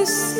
[0.00, 0.39] padecer.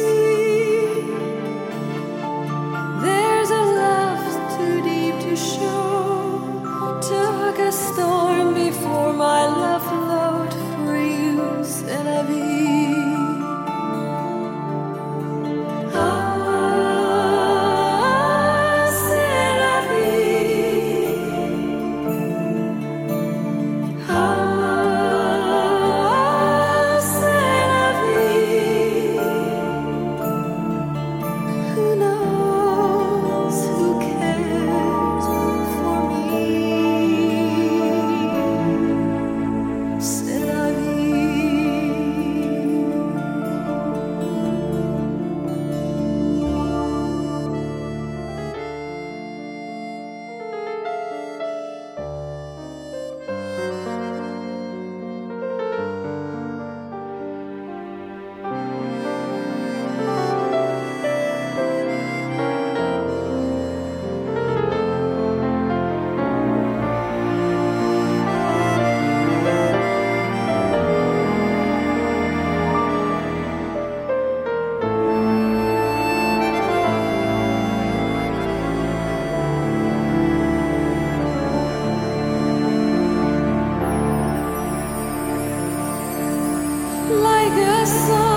[87.10, 88.29] like a song.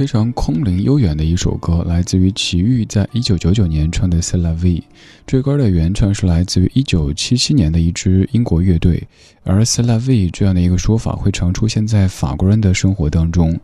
[0.00, 4.80] 非常空灵悠远的一首歌，来自于齐豫在一九九九年唱的《C'est la vie》。
[5.26, 9.06] 这歌的原唱是来自于一九七七年的一支英国乐队，
[9.44, 13.60] 而 “C'est la vie” 这样的一个说法会常出现在法国人的生活当中。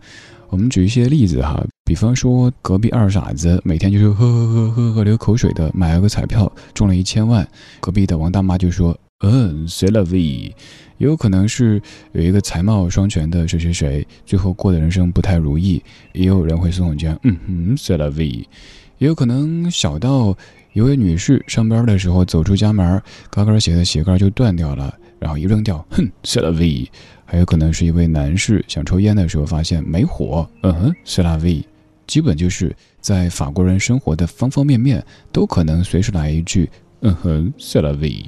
[0.50, 7.48] 我们举一些例子哈，比方说隔壁二傻子每天就是喝喝喝喝喝流口水的买了个彩票中了一千万，
[7.80, 10.52] 隔壁的王大妈就说：“嗯，C'est la vie。”
[10.98, 11.80] 也有可能是
[12.12, 15.82] 有一个才貌双全的谁谁谁，最后过的人生不太如意。
[16.14, 18.44] 也有人会送我讲，嗯哼，c'est la vie。
[18.98, 20.34] 也有可能小到
[20.72, 26.86] 一位女士上班的时候走出家门，高跟鞋的鞋盖就断掉了，然后一扔掉，哼，c'est la vie。
[27.26, 31.62] 还有可能是一位男士想抽烟的时候发现没火，嗯哼，c'est la vie。
[32.06, 36.70] 基本就是在法国人生活的方方面面都可能随时来一句，
[37.00, 38.24] 嗯哼，c'est la vie。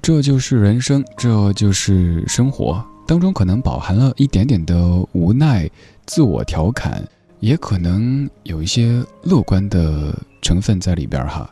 [0.00, 4.76] 这就是人生，这就是生活当中可能饱含了一点点的
[5.12, 5.68] 无奈、
[6.06, 7.02] 自我调侃，
[7.40, 11.50] 也可能有一些乐观的成分在里边哈。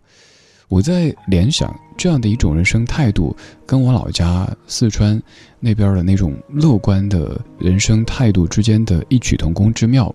[0.69, 5.23] 我在联想这样的一种人生态度，跟我老家四川
[5.61, 10.13] 那边的那种乐观的人生态度之间的异曲同工之妙。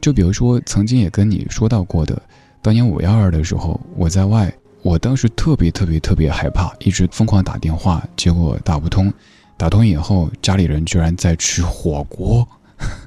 [0.00, 2.20] 就比如说，曾经也跟你说到过的，
[2.60, 4.52] 当年五幺二的时候，我在外，
[4.84, 9.10] 我当时特别特别特别害怕，一直疯狂打电话，结果打不通。
[9.56, 12.46] 打通以后，家里人居然在吃火锅。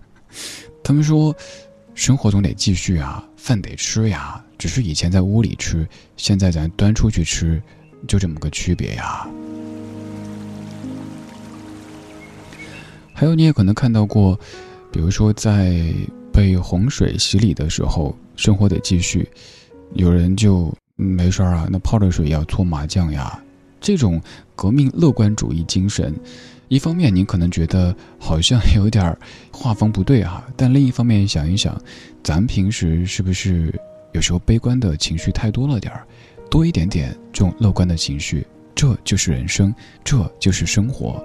[0.84, 1.36] 他们说，
[1.94, 4.44] 生活总得继续啊，饭得吃呀。
[4.58, 7.62] 只是以前在屋里吃，现在咱端出去吃，
[8.08, 9.30] 就这么个区别呀。
[13.14, 14.36] 还有，你也可能看到过，
[14.92, 15.94] 比如说在
[16.34, 19.30] 被洪水洗礼的时候，生活得继续，
[19.94, 23.40] 有人就没事儿啊，那泡着水也要搓麻将呀。
[23.80, 24.20] 这种
[24.56, 26.14] 革命乐观主义精神，
[26.68, 29.16] 一方面您可能觉得好像有点
[29.52, 31.80] 画风不对啊，但另一方面想一想，
[32.24, 33.74] 咱平时是不是？
[34.14, 36.08] 有时候悲观的情绪太多了点儿，
[36.50, 39.74] 多一点点这种乐观的情绪，这就是人生，
[40.04, 41.24] 这就是生活。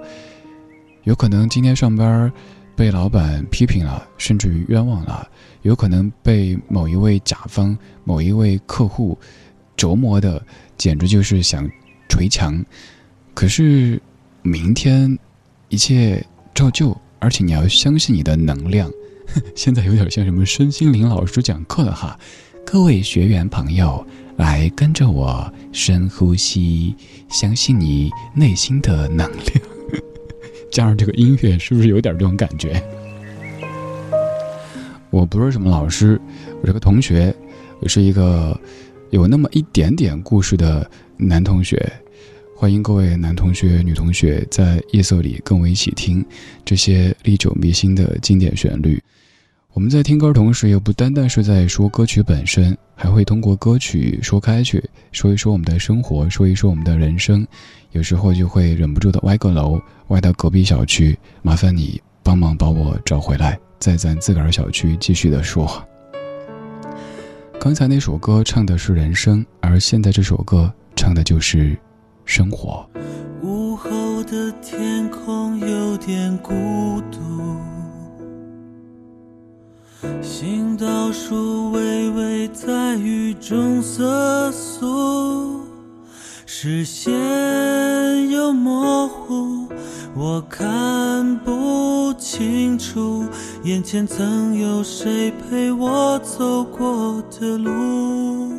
[1.03, 2.31] 有可能今天上班
[2.75, 5.27] 被老板批评了，甚至于冤枉了；
[5.63, 9.17] 有可能被某一位甲方、某一位客户
[9.75, 10.43] 折磨的，
[10.77, 11.69] 简直就是想
[12.09, 12.63] 捶墙。
[13.33, 14.01] 可是
[14.41, 15.17] 明天
[15.69, 16.23] 一切
[16.53, 18.91] 照旧，而且你要相信你的能量。
[19.55, 22.19] 现在有点像什么身心灵老师讲课的哈。
[22.65, 24.05] 各位学员朋友，
[24.37, 26.95] 来跟着我深呼吸，
[27.29, 29.61] 相信你内心的能量。
[30.71, 32.81] 加上这个音乐，是不是有点这种感觉？
[35.09, 36.19] 我不是什么老师，
[36.61, 37.35] 我是个同学，
[37.79, 38.59] 我是一个
[39.13, 41.79] 有那么一点点故事的男同学。
[42.57, 46.25] 欢迎各位男同学、女同学在夜色里跟我一起听
[46.65, 48.99] 这些历久弥新的经典旋律。
[49.73, 57.45] 我们在听歌同时，也不单单是在说歌曲本身，还会通过歌曲说开去，说一说我们的生活，说一说我们的人生。
[57.91, 65.87] 有时候就会忍不住的歪个楼，歪到隔壁小区，麻烦你帮忙把我找回来，在咱自个儿小区继续的说。
[67.59, 71.77] 刚才那首歌唱的是人生，而现在这首歌唱的就是
[72.25, 72.85] 生活。
[73.41, 76.51] 午后的天空有点孤
[77.09, 77.19] 独。
[80.21, 85.62] 行道树微微在雨中瑟缩，
[86.55, 87.11] 视线
[88.29, 89.67] 又模糊，
[90.15, 93.25] 我看不清楚
[93.63, 98.53] 眼前曾有谁陪我走过的路。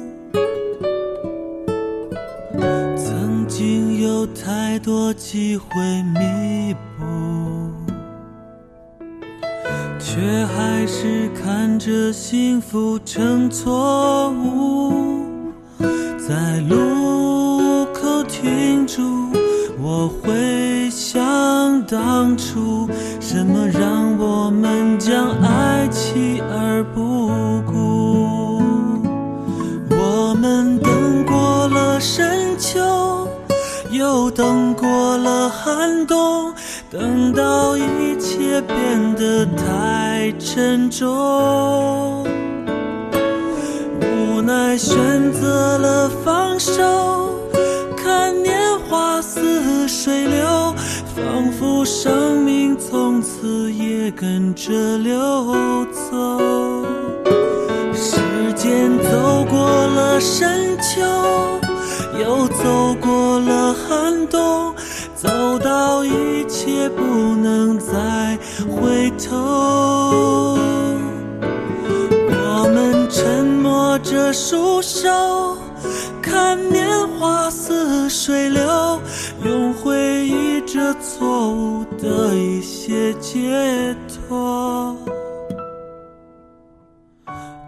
[2.96, 5.66] 曾经有太多机会
[6.14, 7.04] 弥补。
[10.00, 14.92] 却还是看着幸福成错误，
[16.18, 17.23] 在路
[18.86, 19.02] 住。
[19.80, 22.88] 我回想当初，
[23.20, 27.28] 什么让我们将爱弃而不
[27.66, 28.62] 顾？
[29.90, 33.28] 我们等过了深秋，
[33.90, 36.54] 又等过了寒冬。
[36.90, 42.24] 等到一切变得太沉重，
[44.00, 47.34] 无奈选择了放手，
[49.34, 50.72] 似水流，
[51.16, 56.84] 仿佛生命从此也跟着流走。
[57.92, 58.16] 时
[58.54, 61.00] 间走过了深秋，
[62.20, 64.72] 又走过了寒冬。
[65.16, 68.38] 走到一切不能再
[68.70, 70.56] 回头，
[72.30, 75.56] 我们沉默着束手，
[76.20, 79.00] 看年花似水流，
[79.46, 84.94] 用回忆这错误的一些解脱。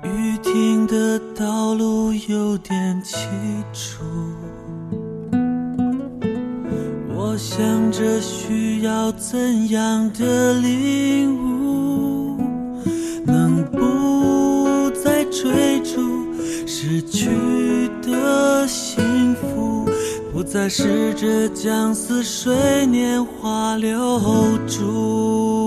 [0.04, 3.24] 雨停的道路有点凄
[3.72, 4.04] 楚。
[7.14, 12.36] 我想着需要怎样的领悟，
[13.24, 16.26] 能不再追逐
[16.66, 17.30] 失去
[18.02, 18.85] 的幸福，
[20.36, 24.20] 不再试着将似水年华留
[24.68, 25.65] 住。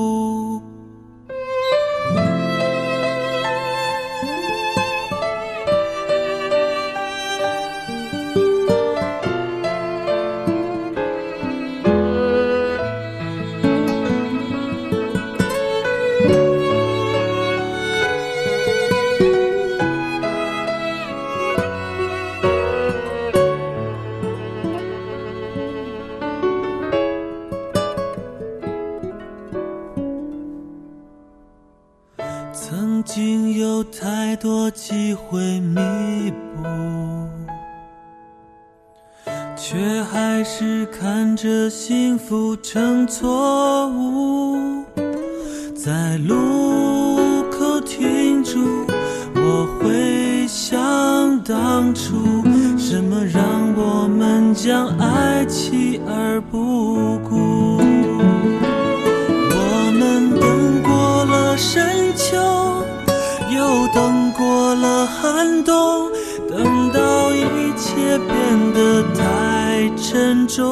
[66.47, 70.65] 等到一切变得太沉重，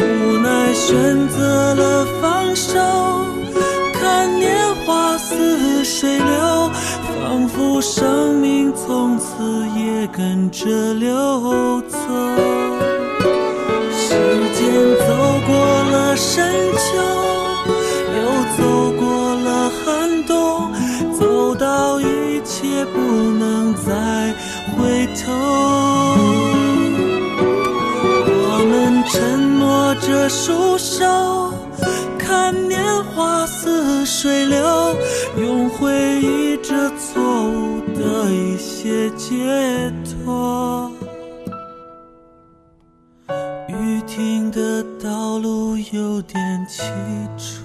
[0.00, 2.78] 无奈选择了放手。
[3.92, 6.70] 看年华似水流，
[7.20, 9.26] 仿佛生命从此
[9.76, 11.98] 也跟着流走。
[13.92, 14.14] 时
[14.54, 14.72] 间
[15.06, 15.06] 走
[15.46, 15.54] 过
[15.90, 16.36] 了深
[16.72, 16.86] 秋，
[22.86, 24.34] 不能再
[24.74, 25.32] 回头。
[28.50, 31.04] 我们沉默着束手。
[32.18, 34.94] 看年华似水流，
[35.38, 40.90] 用回忆着错误的一些解脱。
[43.68, 46.82] 雨停的道路有点凄
[47.36, 47.64] 楚，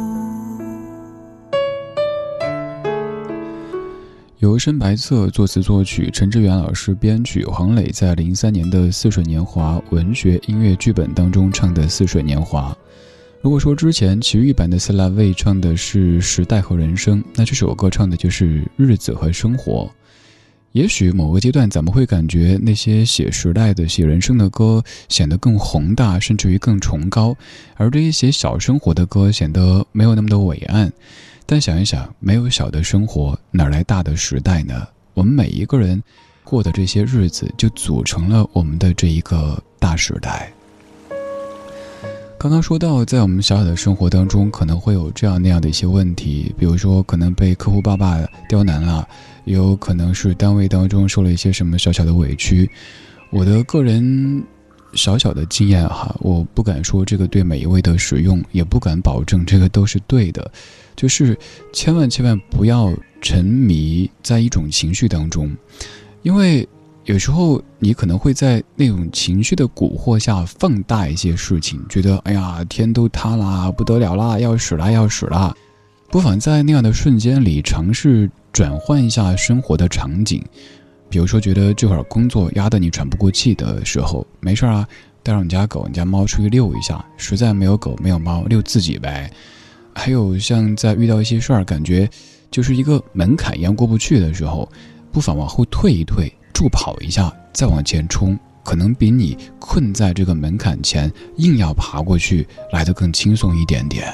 [4.41, 12.71] 由深白色作词作曲，陈志远老师编曲，黄磊在零三年的《似水年华》文学音乐剧本当中唱的《似水年华》。
[13.39, 19.87] 如果说之前奇遇版的斯拉卫唱的是时代和人生，那这首歌唱的就是日子和生活。
[20.71, 27.35] 也许某个阶段，咱们会感觉那些写时代的、写人生的歌显得更宏大，甚至于更崇高；
[27.75, 30.91] 而这些写小生活的歌显得没有那么的伟岸。
[31.45, 34.87] 但想一想，没有小的生活，哪来大的时代呢？
[35.13, 36.01] 我们每一个人
[36.43, 40.51] 过的这些日子，就组成了我们的这一个大时代。
[42.39, 48.17] 刚刚说到，在我们小小的生活当中，可能会有这样那样的一些问题，比如说可能被客户爸爸
[48.49, 49.07] 刁难了。
[49.43, 52.69] 也有可能是单位当中受了一些什么小小的委屈，
[53.31, 54.43] 我的个人
[54.93, 60.51] 小小的经验哈，我不敢说这个对每一位的使用，也不敢保证这个都是对的，
[60.95, 61.37] 就是
[61.73, 65.55] 千万千万不要沉迷在一种情绪当中，
[66.21, 66.67] 因为
[67.05, 75.55] 有时候你可能会在那种情绪的蛊惑下放大一些事情，觉得哎呀天都塌了，不得了啦，要死啦要死啦，
[76.09, 78.29] 不妨在那样的瞬间里尝试。
[78.53, 80.43] 转换一下生活的场景，
[81.09, 84.85] 比如说觉得这会儿工作压得你喘不过气的时候，没事啊，
[85.23, 87.01] 带上你家狗、你家猫出去遛一下。
[87.15, 89.31] 实在没有狗没有猫，遛自己呗。
[89.93, 92.09] 还有像在遇到一些事儿，感觉
[92.49, 94.67] 就是一个门槛一样过不去的时候，
[95.11, 104.11] 不妨往后退一退，助跑一下，再往前冲，可能比你困在这个门槛前硬要爬过去来得更轻松一点点。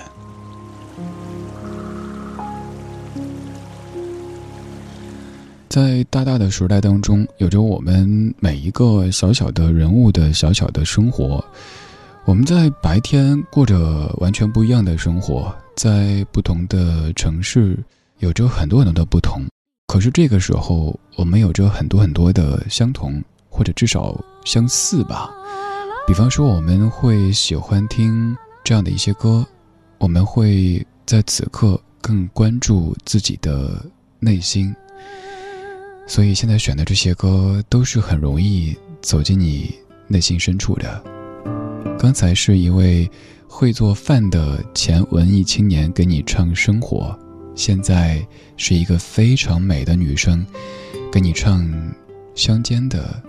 [5.70, 11.44] 在大大的时代当中，有着我们每一个小小的人物的小小的生活。
[12.28, 17.82] 我们在白天过着完全不一样的生活，在不同的城市
[18.20, 19.46] 有着很多很多的不同。
[19.88, 25.32] 可是这个时候，我们有着很多很多的相同，或者至少相似吧。
[26.06, 29.48] 比方说，我们会喜欢听这样的一些歌，
[29.98, 33.82] 我们会在此刻更关注自己的
[34.20, 34.76] 内心。
[36.06, 39.74] 所以现在选的这些歌都是很容易走进你
[40.10, 41.02] 内心深处的。
[41.98, 43.10] 刚才是一位
[43.48, 47.18] 会做饭的前文艺青年给你唱生活，
[47.56, 50.46] 现在是一个非常美的女生
[51.12, 51.68] 给你唱
[52.36, 53.22] 乡间的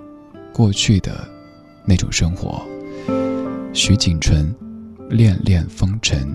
[0.53, 1.27] 过去的
[1.87, 2.63] 那种生活。
[3.73, 4.55] 徐锦纯，
[5.09, 6.29] 恋恋风尘。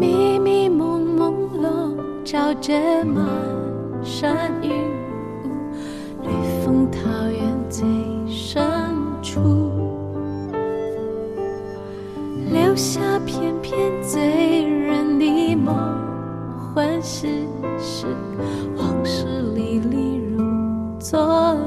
[0.00, 3.26] 迷迷蒙蒙罩着满
[4.04, 4.70] 山云
[13.64, 15.74] 片醉人的梦，
[16.74, 17.46] 幻，世
[17.78, 18.06] 事，
[18.76, 21.63] 往事历历如昨。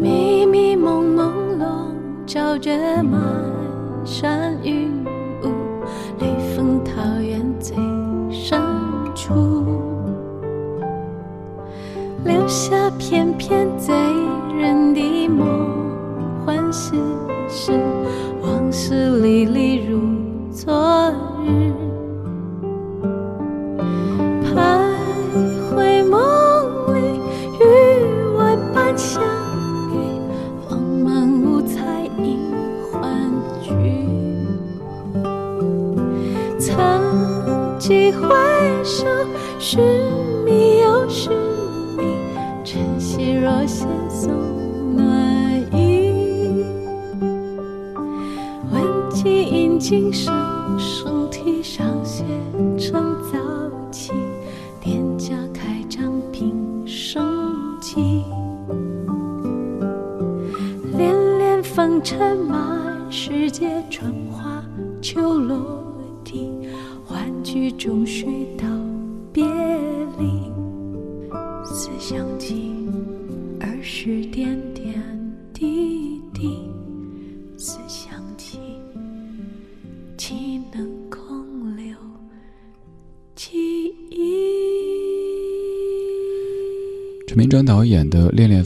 [0.00, 1.94] 迷迷蒙蒙笼
[2.26, 2.70] 罩着
[3.02, 3.20] 满
[4.04, 4.90] 山云
[5.42, 5.52] 雾，
[6.18, 6.26] 雷
[6.56, 7.76] 峰桃源最
[8.30, 8.60] 深
[9.14, 9.34] 处，
[12.24, 13.94] 留下片片醉
[39.72, 39.80] 寻
[40.44, 41.32] 觅又寻
[41.96, 42.04] 觅，
[42.62, 44.30] 晨曦若现送
[44.94, 46.62] 暖意。
[48.70, 50.30] 问几阴晴声
[50.78, 52.22] 声啼上写
[52.78, 53.38] 成早
[53.90, 54.12] 起，
[54.78, 57.24] 店家开张平生
[57.80, 58.24] 计。
[60.98, 64.62] 恋恋风尘满世界，春花
[65.00, 65.82] 秋落
[66.22, 66.50] 地，
[67.06, 68.66] 欢聚终须道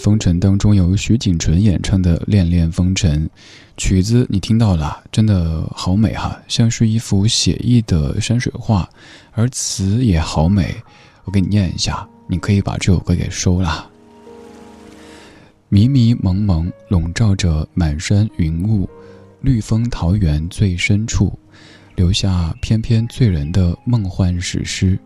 [0.06, 3.26] 风尘》当中有徐锦纯演唱的《恋恋风尘》，
[3.76, 8.88] 曲子你听到了，真的好美哈，像是一幅写意的山水画，
[9.32, 10.72] 而词也好美。
[11.24, 13.90] 我给你念一下，你可以把这首歌给收了。
[15.68, 18.88] 迷迷蒙蒙笼罩着满山云雾，
[19.40, 21.36] 绿枫桃源最深处，
[21.96, 24.96] 留下翩翩醉人的梦幻史诗，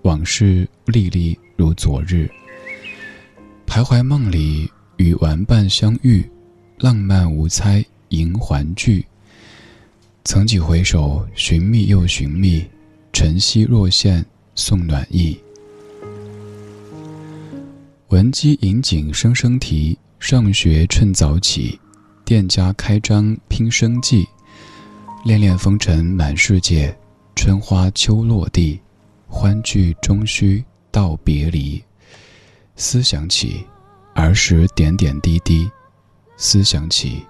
[0.00, 2.26] 往事历历如昨日。
[3.66, 6.24] 徘徊梦里，与玩伴相遇，
[6.78, 9.04] 浪漫无猜迎还聚。
[10.24, 12.64] 曾几回首，寻觅又寻觅，
[13.12, 14.24] 晨曦若现
[14.54, 15.38] 送暖意。
[18.08, 21.78] 闻鸡引颈声声啼，上学趁早起，
[22.24, 24.26] 店家开张拼生计。
[25.24, 26.96] 恋恋风尘满世界，
[27.34, 28.80] 春花秋落地，
[29.26, 31.82] 欢聚终须道别离。
[32.78, 33.64] 思想起，
[34.14, 35.66] 儿时点点滴滴；
[36.36, 37.24] 思想起，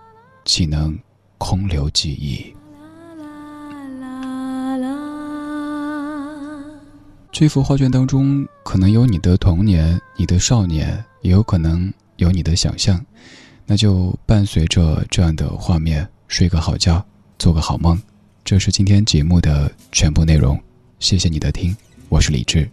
[0.44, 0.98] 岂能
[1.38, 2.52] 空留记忆？
[7.30, 13.00] 这幅画卷当中，可能有你的童年、你的少年，也有可能有你的想象。
[13.66, 17.04] 那就伴随着这样的画面，睡个好觉，
[17.38, 17.96] 做个好梦。
[18.44, 20.61] 这是今天节目的全部内容，
[20.98, 21.76] 谢谢你的听，
[22.09, 22.68] 我是李志。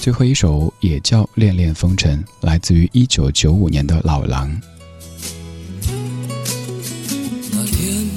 [0.00, 4.50] 最后一首也叫《恋恋风尘》，来自于一九九五年的老狼。
[7.52, 8.08] 那天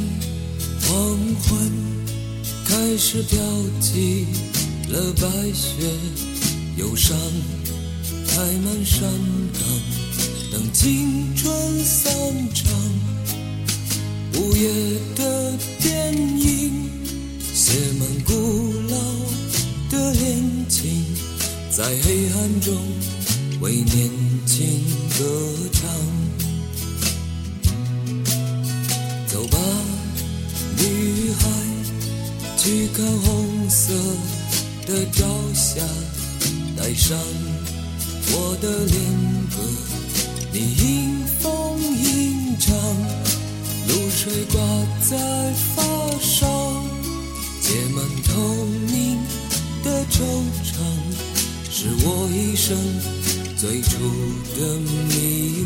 [0.82, 1.72] 黄昏
[2.65, 3.38] 开始飘
[3.82, 4.26] 起
[4.88, 5.84] 了白雪，
[6.78, 7.17] 忧伤
[8.30, 9.02] 开满山
[9.52, 9.62] 岗，
[10.54, 12.13] 等青春散
[12.54, 12.72] 场。
[14.36, 14.69] 午夜
[15.17, 15.58] 的
[21.75, 22.71] 在黑暗中
[23.59, 24.07] 为年
[24.45, 24.79] 轻
[25.17, 25.25] 歌
[25.71, 25.89] 唱。
[29.25, 29.57] 走吧，
[30.77, 31.49] 女孩，
[32.57, 33.91] 去看红色
[34.86, 35.81] 的朝霞，
[36.77, 37.17] 带上
[38.29, 38.95] 我的恋
[39.49, 39.57] 歌，
[40.51, 42.71] 你迎风吟唱，
[43.88, 44.62] 露水挂
[45.09, 45.17] 在
[45.75, 45.81] 发
[46.21, 46.83] 梢，
[47.62, 49.17] 结满透明
[49.83, 50.21] 的惆
[50.63, 50.77] 怅，
[51.84, 52.78] 是我一生
[53.58, 53.98] 最初
[54.58, 54.78] 的
[55.10, 55.65] 迷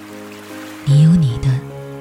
[0.93, 1.47] 你有你的，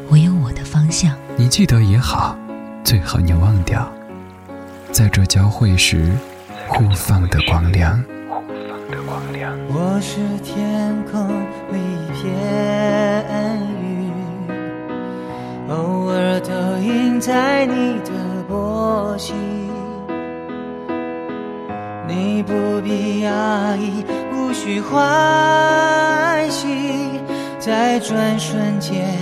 [0.09, 1.15] 我有我的方向。
[1.37, 2.37] 你记得也好，
[2.83, 3.89] 最好你忘掉，
[4.91, 6.11] 在这交汇时
[6.67, 8.03] 互放的光亮。
[9.69, 11.29] 我是天空
[11.71, 12.35] 里一片
[13.81, 14.11] 云，
[15.69, 18.11] 偶尔投影在你的
[18.49, 19.37] 波心。
[22.09, 26.67] 你不必压抑，无需欢喜。
[27.61, 29.15] 在转瞬间